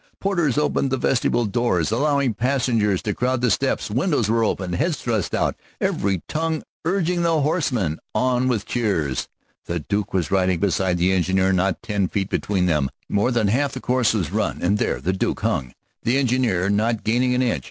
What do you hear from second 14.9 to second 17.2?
the Duke hung, the engine not